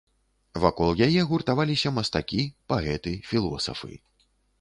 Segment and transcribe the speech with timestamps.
[0.61, 2.41] Вакол яе гуртаваліся мастакі,
[2.73, 3.93] паэты, філосафы.